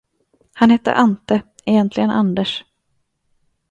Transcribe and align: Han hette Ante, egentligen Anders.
Han 0.53 0.69
hette 0.69 0.93
Ante, 0.93 1.41
egentligen 1.65 2.09
Anders. 2.09 2.63